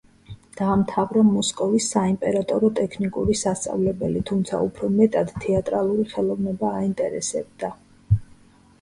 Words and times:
დაამთავრა 0.59 1.21
მოსკოვის 1.27 1.89
საიმპერატორო 1.95 2.71
ტექნიკური 2.81 3.37
სასწავლებელი, 3.43 4.25
თუმცა 4.33 4.65
უფრო 4.71 4.91
მეტად 4.97 5.33
თეატრალური 5.47 6.11
ხელოვნება 6.17 6.77
აინტერესებდა. 6.83 7.75